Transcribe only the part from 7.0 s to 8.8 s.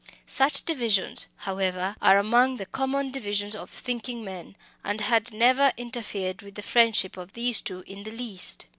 of these two in the least.